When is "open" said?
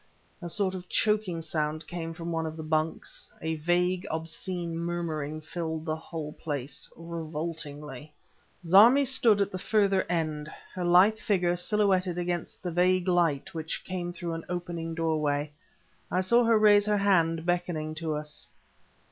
14.49-14.95